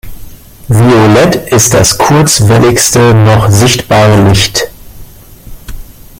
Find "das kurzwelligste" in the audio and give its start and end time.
1.75-3.13